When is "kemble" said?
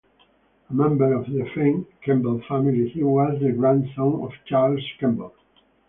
2.03-2.41, 4.99-5.35